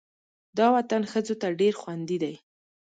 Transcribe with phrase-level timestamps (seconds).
[0.57, 2.35] دا وطن ښځو ته ډېر خوندي دی.